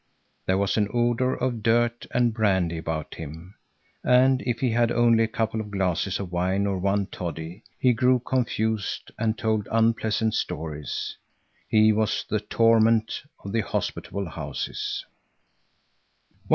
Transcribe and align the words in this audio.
There 0.47 0.57
was 0.57 0.77
an 0.77 0.87
odor 0.91 1.35
of 1.35 1.61
dirt 1.61 2.07
and 2.09 2.33
brandy 2.33 2.79
about 2.79 3.13
him, 3.13 3.53
and 4.03 4.41
if 4.41 4.59
he 4.59 4.71
had 4.71 4.91
only 4.91 5.23
a 5.23 5.27
couple 5.27 5.61
of 5.61 5.69
glasses 5.69 6.19
of 6.19 6.31
wine 6.31 6.65
or 6.65 6.79
one 6.79 7.05
toddy, 7.05 7.63
he 7.77 7.93
grew 7.93 8.17
confused 8.17 9.11
and 9.19 9.37
told 9.37 9.67
unpleasant 9.71 10.33
stories. 10.33 11.17
He 11.67 11.93
was 11.93 12.25
the 12.27 12.39
torment 12.39 13.21
of 13.45 13.51
the 13.51 13.61
hospitable 13.61 14.29
houses. 14.29 15.05